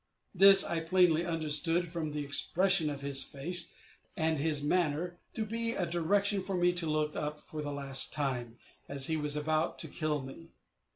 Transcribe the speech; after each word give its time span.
This 0.33 0.63
I 0.63 0.79
plainly 0.79 1.27
understood, 1.27 1.87
from 1.87 2.09
the 2.09 2.23
expression 2.25 2.89
of 2.89 3.01
his 3.01 3.21
face, 3.21 3.71
and 4.17 4.39
his 4.39 4.63
manner, 4.63 5.19
to 5.35 5.45
be 5.45 5.73
a 5.73 5.85
direction 5.85 6.41
for 6.41 6.57
me 6.57 6.73
to 6.73 6.87
look 6.89 7.15
up 7.15 7.39
for 7.39 7.61
the 7.61 7.71
last 7.71 8.11
time, 8.11 8.57
as 8.89 9.05
he 9.05 9.15
was 9.15 9.35
about 9.35 9.77
to 9.77 9.87
kill 9.87 10.23
me. 10.23 10.49